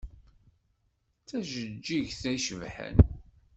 D 1.19 1.23
tajeǧǧigt 1.27 2.23
icebḥen. 2.35 2.95